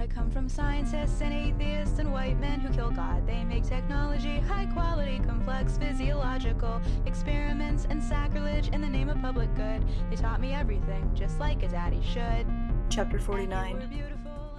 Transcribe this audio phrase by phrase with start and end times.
[0.00, 3.26] I come from scientists and atheists and white men who kill God.
[3.26, 9.54] They make technology high quality, complex, physiological experiments and sacrilege in the name of public
[9.56, 9.84] good.
[10.08, 12.46] They taught me everything, just like a daddy should.
[12.88, 14.58] Chapter And they were 49 beautiful.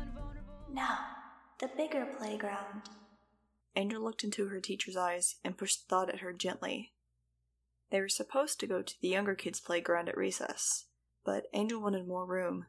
[0.72, 1.00] Now,
[1.60, 2.84] the bigger playground.
[3.76, 6.94] Angel looked into her teacher's eyes and pushed the thought at her gently.
[7.90, 10.86] They were supposed to go to the younger kids' playground at recess,
[11.26, 12.68] but Angel wanted more room.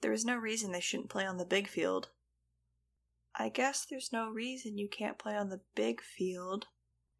[0.00, 2.10] There was no reason they shouldn't play on the big field.
[3.34, 6.66] I guess there's no reason you can't play on the big field,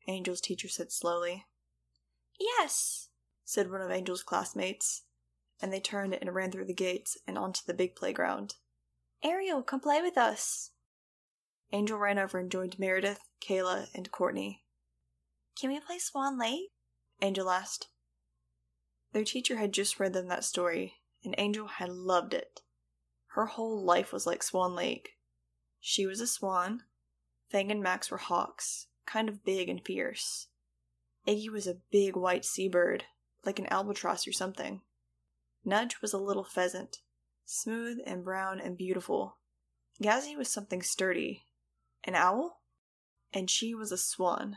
[0.08, 1.46] Angel's teacher said slowly.
[2.38, 3.08] Yes!
[3.44, 5.02] said one of Angel's classmates,
[5.60, 8.56] and they turned and ran through the gates and onto the big playground.
[9.22, 10.70] Ariel, come play with us.
[11.72, 14.64] Angel ran over and joined Meredith, Kayla, and Courtney.
[15.58, 16.70] Can we play Swan Lake?
[17.20, 17.88] Angel asked.
[19.12, 22.60] Their teacher had just read them that story, and Angel had loved it.
[23.36, 25.18] Her whole life was like Swan Lake.
[25.78, 26.84] She was a swan.
[27.50, 30.46] Fang and Max were hawks, kind of big and fierce.
[31.28, 33.04] Iggy was a big white seabird,
[33.44, 34.80] like an albatross or something.
[35.66, 37.02] Nudge was a little pheasant,
[37.44, 39.36] smooth and brown and beautiful.
[40.02, 41.44] Gazzy was something sturdy,
[42.04, 42.62] an owl,
[43.34, 44.56] and she was a swan.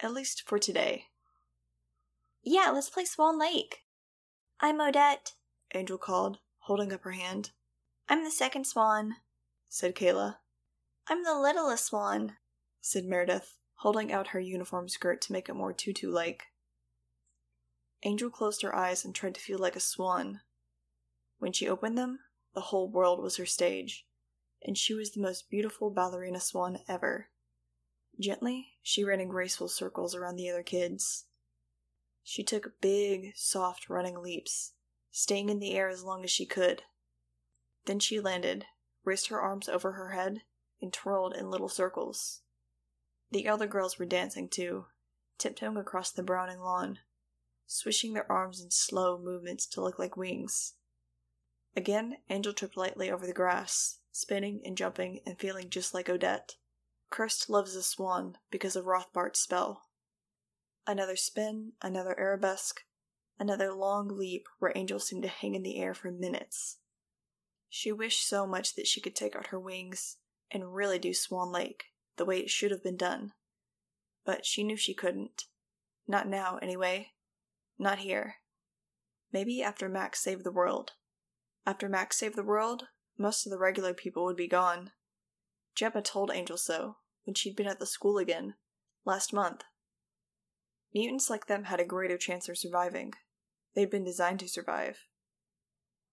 [0.00, 1.04] At least for today.
[2.42, 3.84] Yeah, let's play Swan Lake.
[4.58, 5.34] I'm Odette.
[5.72, 7.52] Angel called, holding up her hand.
[8.10, 9.16] I'm the second swan.
[9.68, 10.36] Said Kayla.
[11.08, 12.36] I'm the littlest swan.
[12.80, 16.44] Said Meredith, holding out her uniform skirt to make it more tutu like.
[18.04, 20.40] Angel closed her eyes and tried to feel like a swan.
[21.38, 22.20] When she opened them,
[22.54, 24.06] the whole world was her stage,
[24.62, 27.28] and she was the most beautiful ballerina swan ever.
[28.18, 31.26] Gently, she ran in graceful circles around the other kids.
[32.22, 34.72] She took big, soft running leaps,
[35.10, 36.82] staying in the air as long as she could.
[37.88, 38.66] Then she landed,
[39.02, 40.42] raised her arms over her head,
[40.78, 42.42] and twirled in little circles.
[43.30, 44.88] The other girls were dancing too,
[45.38, 46.98] tiptoeing across the browning lawn,
[47.66, 50.74] swishing their arms in slow movements to look like wings.
[51.74, 56.56] Again, Angel tripped lightly over the grass, spinning and jumping and feeling just like Odette.
[57.08, 59.88] Cursed loves a swan because of Rothbart's spell.
[60.86, 62.82] Another spin, another arabesque,
[63.38, 66.80] another long leap where Angel seemed to hang in the air for minutes.
[67.68, 70.16] She wished so much that she could take out her wings
[70.50, 71.86] and really do Swan Lake
[72.16, 73.32] the way it should have been done.
[74.24, 75.44] But she knew she couldn't.
[76.06, 77.12] Not now, anyway.
[77.78, 78.36] Not here.
[79.32, 80.92] Maybe after Max saved the world.
[81.66, 82.84] After Max saved the world,
[83.18, 84.92] most of the regular people would be gone.
[85.74, 88.54] Gemma told Angel so when she'd been at the school again,
[89.04, 89.64] last month.
[90.94, 93.12] Mutants like them had a greater chance of surviving.
[93.74, 95.00] They'd been designed to survive.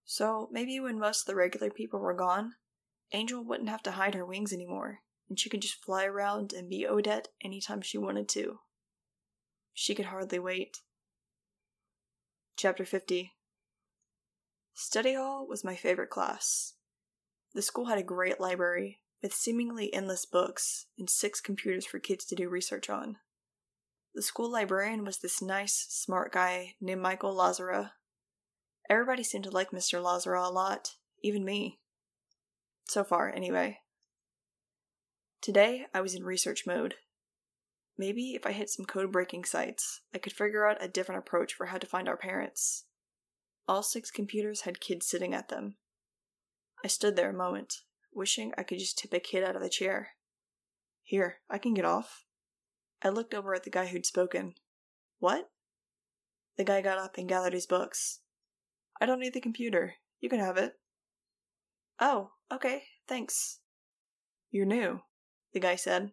[0.06, 2.54] So maybe when most of the regular people were gone,
[3.12, 6.70] Angel wouldn't have to hide her wings anymore, and she could just fly around and
[6.70, 8.60] be Odette anytime she wanted to.
[9.74, 10.78] She could hardly wait.
[12.56, 13.32] Chapter 50
[14.74, 16.74] Study hall was my favorite class.
[17.54, 22.24] The school had a great library, with seemingly endless books and six computers for kids
[22.26, 23.16] to do research on.
[24.14, 27.92] The school librarian was this nice, smart guy named Michael Lazara.
[28.88, 30.02] Everybody seemed to like Mr.
[30.02, 31.80] Lazara a lot, even me.
[32.84, 33.80] So far, anyway.
[35.40, 36.94] Today, I was in research mode.
[37.98, 41.54] Maybe if I hit some code breaking sites, I could figure out a different approach
[41.54, 42.84] for how to find our parents.
[43.66, 45.76] All six computers had kids sitting at them.
[46.84, 47.82] I stood there a moment,
[48.12, 50.10] wishing I could just tip a kid out of the chair.
[51.02, 52.24] Here, I can get off.
[53.02, 54.54] I looked over at the guy who'd spoken.
[55.18, 55.50] What?
[56.56, 58.20] The guy got up and gathered his books.
[59.00, 59.94] I don't need the computer.
[60.20, 60.74] You can have it.
[62.00, 63.60] Oh, okay, thanks.
[64.50, 65.00] You're new,
[65.52, 66.12] the guy said.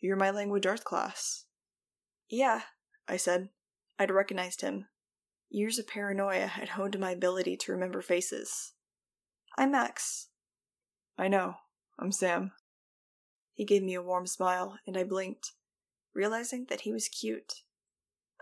[0.00, 1.46] You're my language arts class.
[2.28, 2.62] Yeah,
[3.08, 3.48] I said.
[3.98, 4.86] I'd recognized him.
[5.50, 8.74] Years of paranoia had honed my ability to remember faces.
[9.56, 10.28] I'm Max.
[11.16, 11.54] I know.
[11.98, 12.52] I'm Sam.
[13.54, 15.52] He gave me a warm smile, and I blinked,
[16.14, 17.62] realizing that he was cute.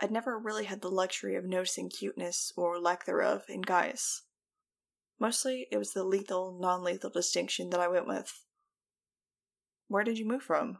[0.00, 4.22] I'd never really had the luxury of noticing cuteness, or lack thereof, in guys.
[5.18, 8.42] Mostly, it was the lethal, non lethal distinction that I went with.
[9.88, 10.78] Where did you move from?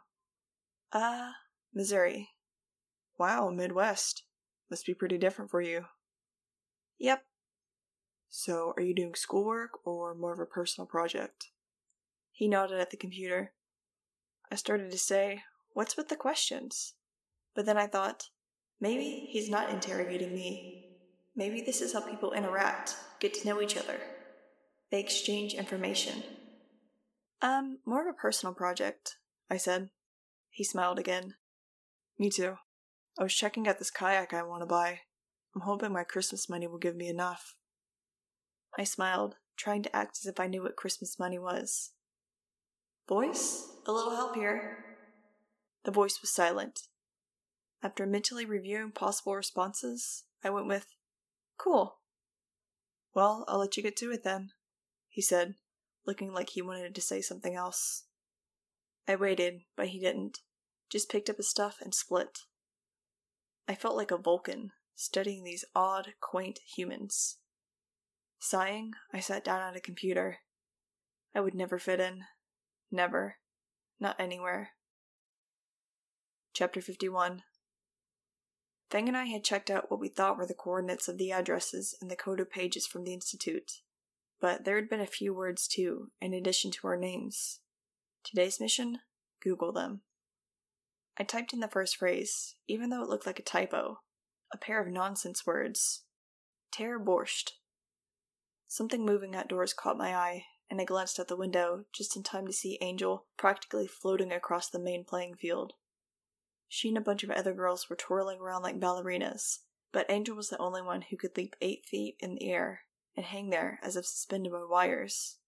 [0.92, 1.30] Uh,
[1.74, 2.30] Missouri.
[3.18, 4.24] Wow, Midwest.
[4.70, 5.86] Must be pretty different for you.
[6.98, 7.22] Yep.
[8.28, 11.46] So, are you doing schoolwork or more of a personal project?
[12.32, 13.52] He nodded at the computer.
[14.50, 15.42] I started to say,
[15.72, 16.94] What's with the questions?
[17.54, 18.30] But then I thought,
[18.80, 20.86] maybe he's not interrogating me.
[21.34, 24.00] Maybe this is how people interact, get to know each other.
[24.90, 26.22] They exchange information.
[27.42, 29.16] Um, more of a personal project,
[29.50, 29.90] I said.
[30.50, 31.34] He smiled again.
[32.18, 32.56] Me too.
[33.18, 35.00] I was checking out this kayak I want to buy.
[35.54, 37.56] I'm hoping my Christmas money will give me enough.
[38.78, 41.92] I smiled, trying to act as if I knew what Christmas money was.
[43.08, 44.84] Voice, a little help here.
[45.84, 46.82] The voice was silent.
[47.82, 50.86] After mentally reviewing possible responses, I went with,
[51.58, 51.98] Cool.
[53.14, 54.50] Well, I'll let you get to it then,
[55.08, 55.54] he said,
[56.06, 58.04] looking like he wanted to say something else.
[59.08, 60.40] I waited, but he didn't,
[60.90, 62.40] just picked up his stuff and split.
[63.68, 67.38] I felt like a Vulcan, studying these odd, quaint humans.
[68.38, 70.38] Sighing, I sat down at a computer.
[71.34, 72.24] I would never fit in.
[72.90, 73.36] Never.
[73.98, 74.70] Not anywhere.
[76.52, 77.42] Chapter 51
[78.90, 81.96] Fang and I had checked out what we thought were the coordinates of the addresses
[82.00, 83.80] in the coded pages from the Institute,
[84.40, 87.60] but there had been a few words too, in addition to our names.
[88.22, 89.00] Today's mission?
[89.42, 90.02] Google them.
[91.18, 94.00] I typed in the first phrase, even though it looked like a typo.
[94.52, 96.04] A pair of nonsense words.
[96.70, 97.52] Ter Borcht.
[98.68, 102.46] Something moving outdoors caught my eye, and I glanced out the window just in time
[102.46, 105.72] to see Angel practically floating across the main playing field.
[106.68, 109.60] She and a bunch of other girls were twirling around like ballerinas,
[109.92, 112.82] but Angel was the only one who could leap eight feet in the air
[113.16, 115.38] and hang there as if suspended by wires.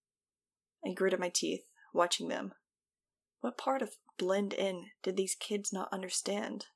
[0.85, 2.53] I gritted my teeth, watching them.
[3.41, 6.67] What part of blend in did these kids not understand?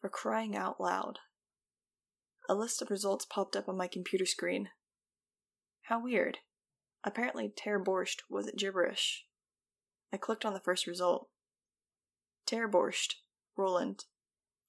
[0.00, 1.20] For crying out loud.
[2.48, 4.70] A list of results popped up on my computer screen.
[5.82, 6.38] How weird.
[7.04, 9.24] Apparently, Ter Borcht wasn't gibberish.
[10.12, 11.28] I clicked on the first result.
[12.46, 13.14] Ter Borcht,
[13.56, 14.04] Roland,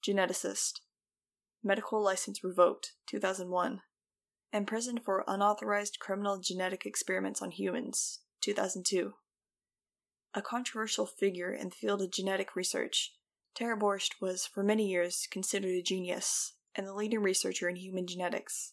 [0.06, 0.80] geneticist.
[1.62, 3.80] Medical license revoked, 2001.
[4.52, 9.14] Imprisoned for unauthorized criminal genetic experiments on humans, 2002.
[10.34, 13.12] A controversial figure in the field of genetic research,
[13.54, 18.06] Ter Borcht was for many years considered a genius and the leading researcher in human
[18.06, 18.72] genetics.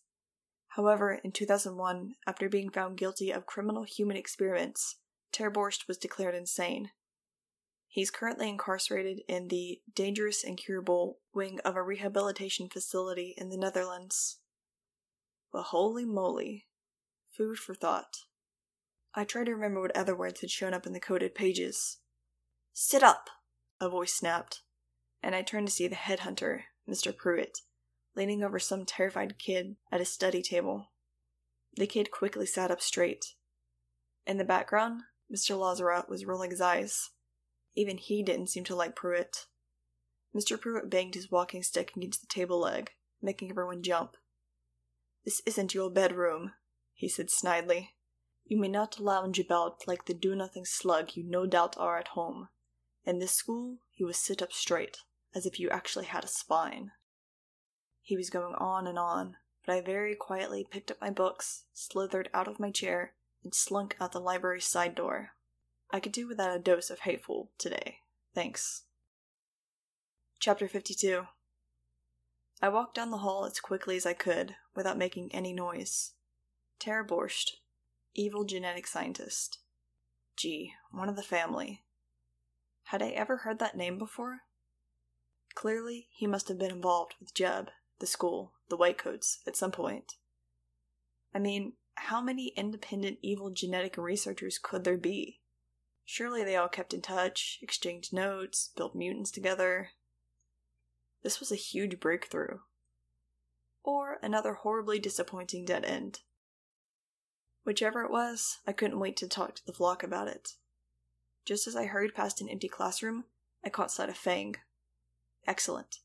[0.70, 4.98] However, in 2001, after being found guilty of criminal human experiments,
[5.32, 6.90] Ter Borcht was declared insane.
[7.94, 14.38] He's currently incarcerated in the Dangerous Incurable wing of a rehabilitation facility in the Netherlands.
[15.52, 16.68] But holy moly.
[17.36, 18.20] Food for thought.
[19.14, 21.98] I tried to remember what other words had shown up in the coded pages.
[22.72, 23.30] Sit up!
[23.82, 24.62] A voice snapped,
[25.22, 27.14] and I turned to see the headhunter, Mr.
[27.16, 27.58] Pruitt,
[28.16, 30.94] leaning over some terrified kid at a study table.
[31.76, 33.34] The kid quickly sat up straight.
[34.26, 35.58] In the background, Mr.
[35.58, 37.10] Lazarat was rolling his eyes.
[37.76, 39.46] Even he didn't seem to like Pruitt.
[40.36, 40.60] Mr.
[40.60, 42.92] Pruitt banged his walking stick against the table leg,
[43.22, 44.18] making everyone jump.
[45.26, 46.54] This isn't your bedroom,
[46.94, 47.90] he said snidely.
[48.46, 52.10] You may not lounge about like the do nothing slug you no doubt are at
[52.10, 52.50] home.
[53.06, 54.98] In this school, you will sit up straight,
[55.34, 56.92] as if you actually had a spine.
[58.02, 62.30] He was going on and on, but I very quietly picked up my books, slithered
[62.34, 63.14] out of my chair,
[63.44, 65.32] and slunk out the library's side door.
[65.92, 67.98] I could do without a dose of hateful today.
[68.34, 68.84] Thanks.
[70.40, 71.26] Chapter 52
[72.62, 76.14] I walked down the hall as quickly as I could, without making any noise.
[76.80, 77.58] Ter Borcht,
[78.14, 79.60] evil genetic scientist.
[80.38, 81.84] Gee, one of the family.
[82.86, 84.42] Had I ever heard that name before?
[85.56, 90.16] Clearly, he must have been involved with Jeb, the school, the Whitecoats, at some point.
[91.34, 95.41] I mean, how many independent evil genetic researchers could there be?
[96.14, 99.92] Surely they all kept in touch, exchanged notes, built mutants together.
[101.24, 102.60] This was a huge breakthrough.
[103.82, 106.20] Or another horribly disappointing dead end.
[107.64, 110.58] Whichever it was, I couldn't wait to talk to the flock about it.
[111.46, 113.24] Just as I hurried past an empty classroom,
[113.64, 114.58] I caught sight of Fang.
[115.48, 116.00] Excellent.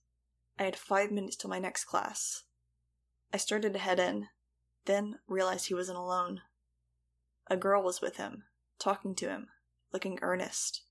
[0.56, 2.44] I had five minutes till my next class.
[3.32, 4.28] I started to head in,
[4.84, 6.42] then realized he wasn't alone.
[7.48, 8.44] A girl was with him,
[8.78, 9.48] talking to him,
[9.92, 10.82] looking earnest.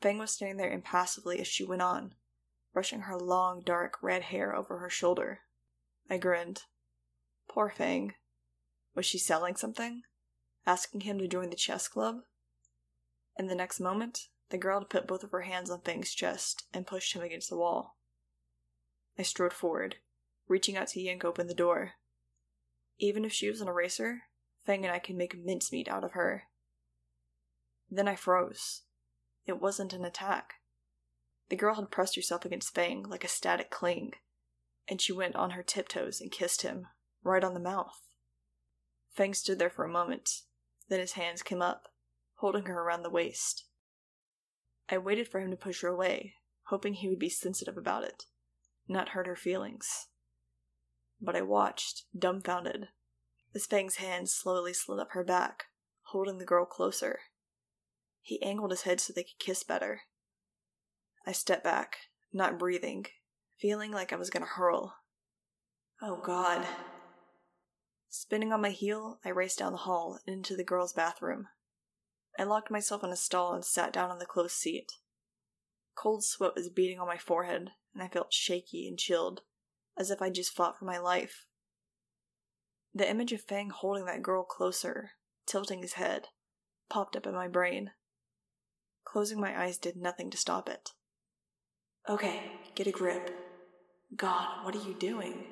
[0.00, 2.14] Fang was standing there impassively as she went on,
[2.72, 5.40] brushing her long, dark, red hair over her shoulder.
[6.08, 6.62] I grinned.
[7.48, 8.14] Poor Fang.
[8.94, 10.02] Was she selling something?
[10.66, 12.20] Asking him to join the chess club?
[13.36, 16.64] In the next moment, the girl had put both of her hands on Fang's chest
[16.72, 17.96] and pushed him against the wall.
[19.18, 19.96] I strode forward,
[20.46, 21.92] reaching out to yank open the door.
[22.98, 24.22] Even if she was an eraser,
[24.64, 26.44] Fang and I could make mincemeat out of her.
[27.90, 28.82] Then I froze.
[29.46, 30.54] It wasn't an attack.
[31.48, 34.12] The girl had pressed herself against Fang like a static cling,
[34.86, 36.86] and she went on her tiptoes and kissed him,
[37.22, 38.08] right on the mouth.
[39.12, 40.42] Fang stood there for a moment,
[40.88, 41.88] then his hands came up,
[42.36, 43.64] holding her around the waist.
[44.90, 48.24] I waited for him to push her away, hoping he would be sensitive about it,
[48.86, 50.08] not hurt her feelings.
[51.20, 52.88] But I watched, dumbfounded,
[53.54, 55.66] as Fang's hand slowly slid up her back,
[56.02, 57.20] holding the girl closer.
[58.28, 60.02] He angled his head so they could kiss better.
[61.26, 61.96] I stepped back,
[62.30, 63.06] not breathing,
[63.56, 64.96] feeling like I was gonna hurl.
[66.02, 66.66] Oh god.
[68.10, 71.48] Spinning on my heel, I raced down the hall and into the girls' bathroom.
[72.38, 74.92] I locked myself in a stall and sat down on the close seat.
[75.94, 79.40] Cold sweat was beating on my forehead, and I felt shaky and chilled,
[79.96, 81.46] as if I'd just fought for my life.
[82.94, 85.12] The image of Fang holding that girl closer,
[85.46, 86.26] tilting his head,
[86.90, 87.92] popped up in my brain.
[89.10, 90.90] Closing my eyes did nothing to stop it.
[92.06, 92.42] Okay,
[92.74, 93.30] get a grip.
[94.14, 95.44] God, what are you doing?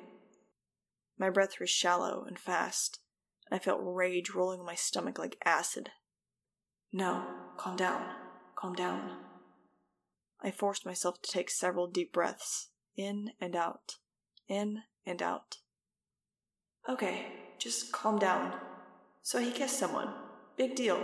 [1.17, 2.99] My breath was shallow and fast,
[3.49, 5.89] and I felt rage rolling in my stomach like acid.
[6.93, 7.25] No,
[7.57, 8.03] calm down,
[8.55, 9.17] calm down.
[10.39, 13.95] I forced myself to take several deep breaths, in and out,
[14.47, 15.57] in and out.
[16.87, 17.25] Okay,
[17.57, 18.53] just calm down.
[19.23, 20.13] So he kissed someone.
[20.57, 21.03] Big deal.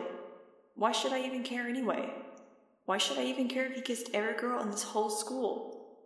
[0.75, 2.12] Why should I even care anyway?
[2.86, 5.98] Why should I even care if he kissed every girl in this whole school?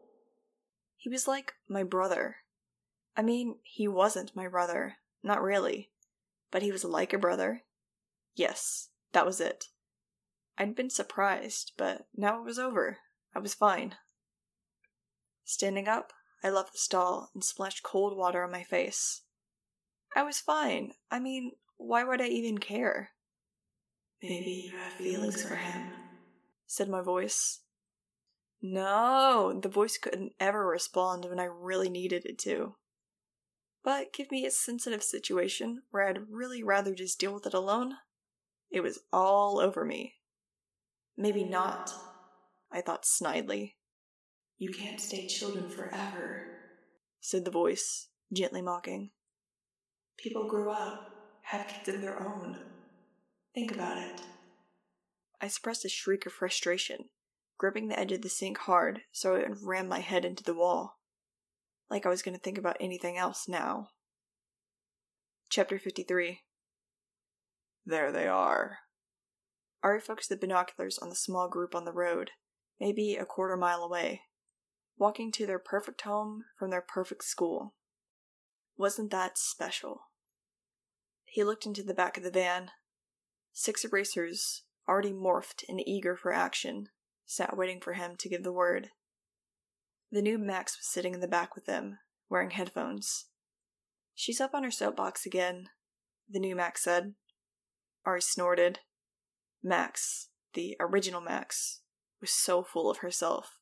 [0.95, 2.37] He was like my brother.
[3.15, 4.97] I mean, he wasn't my brother.
[5.23, 5.89] Not really.
[6.51, 7.63] But he was like a brother.
[8.35, 9.65] Yes, that was it.
[10.57, 12.97] I'd been surprised, but now it was over.
[13.35, 13.95] I was fine.
[15.43, 19.21] Standing up, I left the stall and splashed cold water on my face.
[20.15, 20.93] I was fine.
[21.09, 23.11] I mean, why would I even care?
[24.21, 25.91] Maybe you have feelings for him,
[26.67, 27.61] said my voice.
[28.61, 32.75] No, the voice couldn't ever respond when I really needed it to.
[33.83, 37.93] But give me a sensitive situation where I'd really rather just deal with it alone.
[38.69, 40.15] It was all over me.
[41.15, 41.93] Maybe not,
[42.71, 43.75] I thought snidely.
[44.57, 46.47] You can't stay children forever,
[47.21, 49.11] said the voice, gently mocking.
[50.17, 51.11] People grow up,
[51.43, 52.57] have kids of their own.
[53.53, 54.21] Think about it.
[55.41, 57.09] I suppressed a shriek of frustration,
[57.57, 60.99] gripping the edge of the sink hard so it ram my head into the wall.
[61.89, 63.89] Like I was going to think about anything else now.
[65.49, 66.41] Chapter 53
[67.85, 68.79] There they are.
[69.83, 72.31] Ari focused the binoculars on the small group on the road,
[72.79, 74.21] maybe a quarter mile away,
[74.97, 77.75] walking to their perfect home from their perfect school.
[78.75, 80.01] Wasn't that special?
[81.25, 82.71] He looked into the back of the van.
[83.53, 86.89] Six erasers, already morphed and eager for action,
[87.25, 88.89] sat waiting for him to give the word.
[90.11, 93.25] The new Max was sitting in the back with them, wearing headphones.
[94.15, 95.69] She's up on her soapbox again,
[96.29, 97.13] the new Max said.
[98.05, 98.79] Ari snorted.
[99.61, 101.81] Max, the original Max,
[102.21, 103.59] was so full of herself,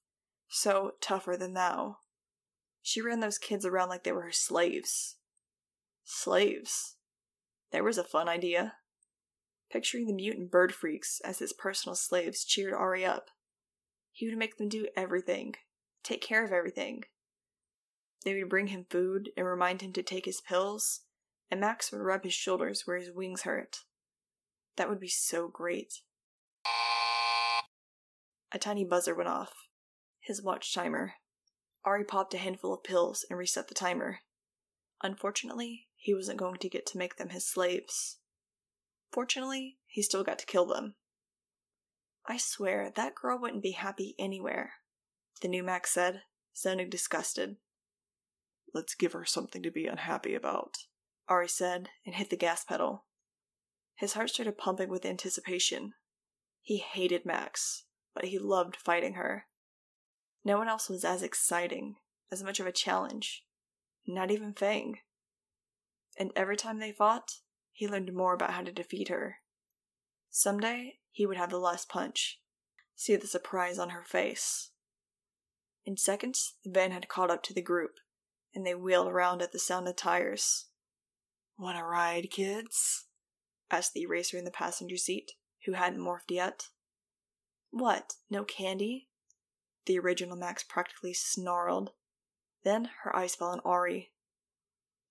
[0.47, 1.97] so tougher than thou.
[2.81, 5.15] She ran those kids around like they were her slaves.
[6.03, 6.97] Slaves.
[7.71, 8.73] There was a fun idea.
[9.75, 13.29] Picturing the mutant bird freaks as his personal slaves cheered Ari up.
[14.13, 15.55] He would make them do everything,
[16.01, 17.03] take care of everything.
[18.23, 21.01] They would bring him food and remind him to take his pills,
[21.51, 23.79] and Max would rub his shoulders where his wings hurt.
[24.77, 25.95] That would be so great.
[28.53, 29.67] A tiny buzzer went off.
[30.21, 31.15] His watch timer.
[31.83, 34.19] Ari popped a handful of pills and reset the timer.
[35.03, 38.19] Unfortunately, he wasn't going to get to make them his slaves.
[39.15, 40.95] Fortunately, he still got to kill them.
[42.27, 44.73] I swear, that girl wouldn't be happy anywhere,
[45.41, 47.55] the new Max said, sounding disgusted.
[48.73, 50.75] Let's give her something to be unhappy about,
[51.29, 53.05] Ari said, and hit the gas pedal.
[53.95, 55.93] His heart started pumping with anticipation.
[56.61, 59.45] He hated Max, but he loved fighting her.
[60.43, 61.95] No one else was as exciting,
[62.33, 63.45] as much of a challenge.
[64.05, 64.97] Not even Fang.
[66.19, 67.31] And every time they fought,
[67.75, 69.39] he learned more about how to defeat her.
[70.29, 72.39] Someday, he would have the last punch,
[72.95, 74.71] see the surprise on her face.
[75.83, 77.95] In seconds, the van had caught up to the group,
[78.53, 80.67] and they wheeled around at the sound of tires.
[81.57, 83.07] Want a ride, kids?
[83.69, 85.33] asked the eraser in the passenger seat,
[85.65, 86.69] who hadn't morphed yet.
[87.71, 89.09] What, no candy?
[89.85, 91.91] The original Max practically snarled.
[92.63, 94.13] Then her eyes fell on Ari.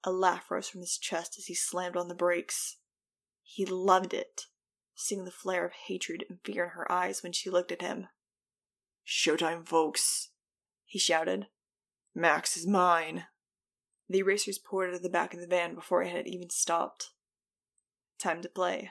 [0.04, 2.76] A laugh rose from his chest as he slammed on the brakes.
[3.42, 4.46] He loved it,
[4.94, 8.08] seeing the flare of hatred and fear in her eyes when she looked at him.
[9.06, 10.30] Showtime, folks,
[10.84, 11.46] he shouted.
[12.14, 13.26] Max is mine.
[14.08, 17.10] The erasers poured out of the back of the van before it had even stopped.
[18.18, 18.90] Time to play.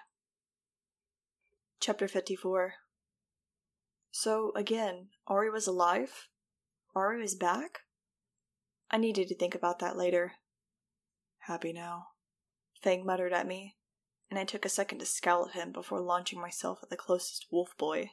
[1.80, 2.74] Chapter 54
[4.12, 6.28] So, again, Ari was alive?
[6.96, 7.82] Ari was back?
[8.90, 10.34] I needed to think about that later.
[11.48, 12.08] Happy now?
[12.82, 13.76] Fang muttered at me,
[14.30, 17.48] and I took a second to scowl at him before launching myself at the closest
[17.52, 18.12] wolf boy.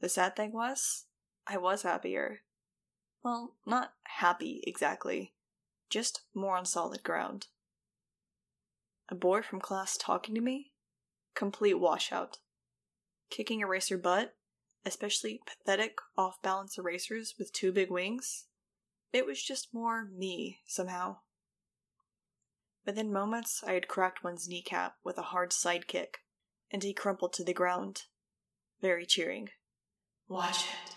[0.00, 1.04] The sad thing was,
[1.46, 2.40] I was happier.
[3.22, 5.32] Well, not happy exactly,
[5.88, 7.46] just more on solid ground.
[9.08, 10.72] A boy from class talking to me?
[11.36, 12.38] Complete washout.
[13.30, 14.34] Kicking eraser butt,
[14.84, 18.46] especially pathetic off balance erasers with two big wings?
[19.12, 21.18] It was just more me, somehow.
[22.86, 26.18] Within moments, I had cracked one's kneecap with a hard side kick,
[26.70, 28.02] and he crumpled to the ground.
[28.80, 29.48] Very cheering.
[30.28, 30.96] Watch it,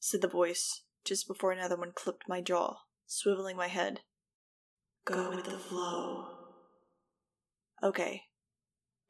[0.00, 4.00] said the voice, just before another one clipped my jaw, swiveling my head.
[5.04, 6.28] Go with the flow.
[7.82, 8.24] Okay.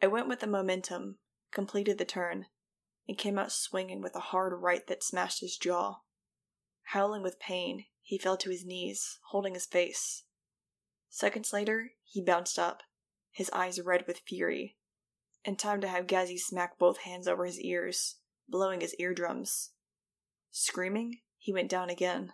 [0.03, 1.19] I went with the momentum,
[1.51, 2.47] completed the turn,
[3.07, 6.01] and came out swinging with a hard right that smashed his jaw.
[6.85, 10.25] Howling with pain, he fell to his knees, holding his face.
[11.15, 12.83] Seconds later, he bounced up,
[13.31, 14.79] his eyes red with fury,
[15.45, 18.17] and time to have Gazzy smack both hands over his ears,
[18.49, 19.73] blowing his eardrums.
[20.51, 22.33] Screaming, he went down again.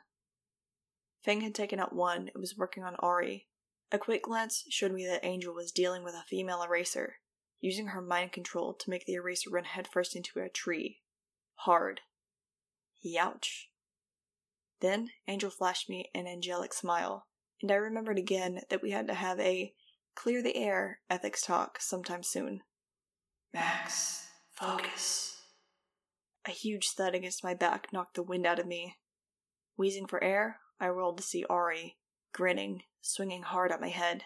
[1.25, 3.49] Fang had taken out one and was working on Ari.
[3.91, 7.17] A quick glance showed me that Angel was dealing with a female eraser,
[7.59, 11.03] using her mind control to make the eraser run headfirst into a tree.
[11.57, 12.03] Hard.
[13.05, 13.71] Youch.
[14.79, 17.27] Then Angel flashed me an angelic smile,
[17.63, 19.73] and I remembered again that we had to have a
[20.15, 22.63] clear the air ethics talk sometime soon.
[23.53, 25.43] Max, focus.
[26.47, 28.97] A huge thud against my back knocked the wind out of me.
[29.77, 31.99] Wheezing for air, I rolled to see Ari,
[32.33, 34.25] grinning, swinging hard at my head.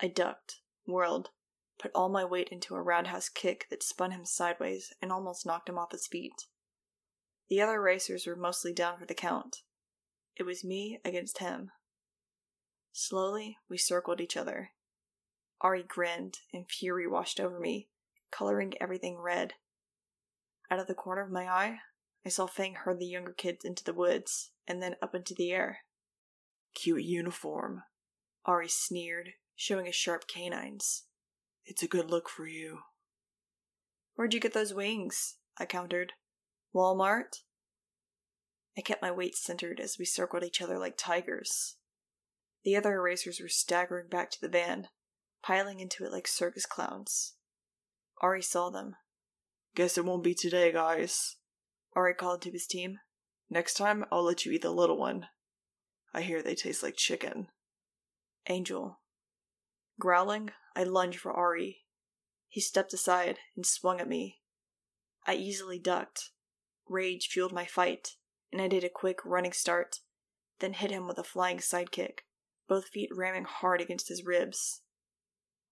[0.00, 1.30] I ducked, whirled,
[1.78, 5.68] put all my weight into a roundhouse kick that spun him sideways and almost knocked
[5.68, 6.46] him off his feet.
[7.48, 9.62] The other racers were mostly down for the count.
[10.36, 11.70] It was me against him.
[13.00, 14.72] Slowly, we circled each other.
[15.60, 17.86] Ari grinned, and fury washed over me,
[18.32, 19.54] coloring everything red.
[20.68, 21.78] Out of the corner of my eye,
[22.26, 25.52] I saw Fang herd the younger kids into the woods, and then up into the
[25.52, 25.84] air.
[26.74, 27.84] Cute uniform,
[28.44, 31.04] Ari sneered, showing his sharp canines.
[31.64, 32.80] It's a good look for you.
[34.16, 35.36] Where'd you get those wings?
[35.56, 36.14] I countered.
[36.74, 37.42] Walmart?
[38.76, 41.76] I kept my weight centered as we circled each other like tigers.
[42.68, 44.88] The other erasers were staggering back to the van,
[45.42, 47.32] piling into it like circus clowns.
[48.20, 48.96] Ari saw them.
[49.74, 51.36] Guess it won't be today, guys.
[51.96, 52.98] Ari called to his team.
[53.48, 55.28] Next time, I'll let you eat the little one.
[56.12, 57.48] I hear they taste like chicken.
[58.50, 59.00] Angel.
[59.98, 61.86] Growling, I lunged for Ari.
[62.48, 64.42] He stepped aside and swung at me.
[65.26, 66.32] I easily ducked.
[66.86, 68.16] Rage fueled my fight,
[68.52, 70.00] and I did a quick running start,
[70.58, 72.24] then hit him with a flying sidekick,
[72.68, 74.82] both feet ramming hard against his ribs.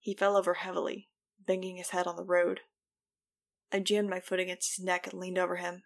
[0.00, 2.60] He fell over heavily, banging his head on the road.
[3.72, 5.82] I jammed my foot against his neck and leaned over him.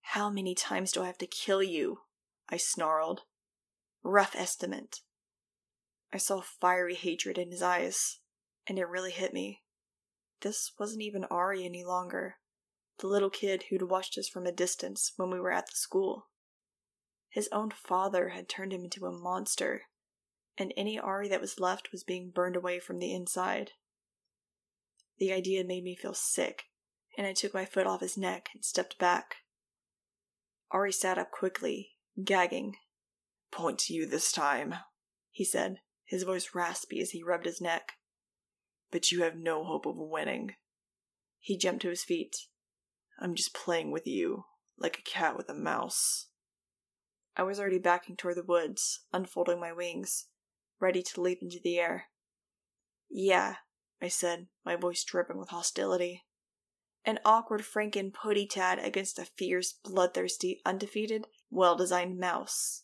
[0.00, 1.98] How many times do I have to kill you?
[2.48, 3.22] I snarled.
[4.02, 5.00] Rough estimate.
[6.12, 8.18] I saw fiery hatred in his eyes,
[8.66, 9.62] and it really hit me.
[10.40, 12.36] This wasn't even Ari any longer,
[12.98, 16.28] the little kid who'd watched us from a distance when we were at the school.
[17.28, 19.82] His own father had turned him into a monster,
[20.58, 23.72] and any Ari that was left was being burned away from the inside.
[25.18, 26.64] The idea made me feel sick,
[27.16, 29.36] and I took my foot off his neck and stepped back.
[30.70, 32.76] Ari sat up quickly, gagging.
[33.50, 34.74] Point to you this time,
[35.30, 37.92] he said, his voice raspy as he rubbed his neck.
[38.90, 40.54] But you have no hope of winning.
[41.38, 42.36] He jumped to his feet.
[43.20, 44.44] I'm just playing with you,
[44.78, 46.26] like a cat with a mouse.
[47.36, 50.26] I was already backing toward the woods, unfolding my wings,
[50.82, 52.06] ready to leap into the air.
[53.08, 53.56] Yeah,
[54.02, 56.24] I said, my voice dripping with hostility.
[57.04, 62.82] An awkward Franken putty tad against a fierce, bloodthirsty, undefeated, well designed mouse.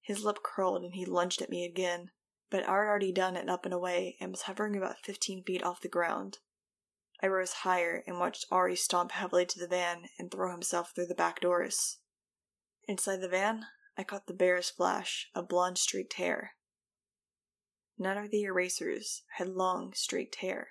[0.00, 2.10] His lip curled and he lunged at me again,
[2.50, 5.80] but I'd already done it up and away and was hovering about fifteen feet off
[5.80, 6.38] the ground.
[7.22, 11.06] I rose higher and watched Ari stomp heavily to the van and throw himself through
[11.06, 11.98] the back doors.
[12.88, 16.54] Inside the van, I caught the barest flash of blonde streaked hair.
[18.02, 20.70] None of the erasers had long straight hair.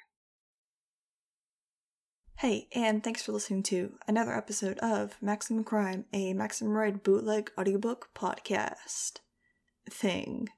[2.39, 7.49] Hey, and thanks for listening to another episode of Maximum Crime, a Maximum Ride bootleg
[7.57, 9.19] audiobook podcast
[9.89, 10.49] thing.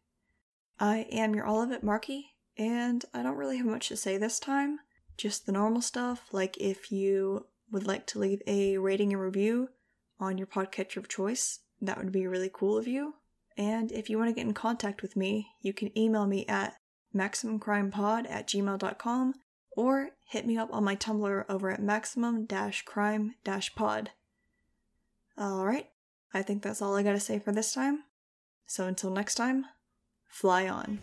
[0.80, 4.80] I am your it Marky, and I don't really have much to say this time.
[5.16, 9.70] just the normal stuff, like if you would like to leave a rating and review
[10.20, 13.14] on your podcatcher of choice, that would be really cool of you.
[13.58, 16.76] And if you want to get in contact with me, you can email me at
[17.16, 19.34] maximumcrimepod at gmail.com
[19.72, 22.48] or hit me up on my Tumblr over at maximum
[22.86, 23.36] crime
[23.76, 24.12] pod.
[25.40, 25.90] Alright,
[26.34, 28.04] I think that's all I gotta say for this time.
[28.66, 29.66] So until next time,
[30.30, 31.00] fly on.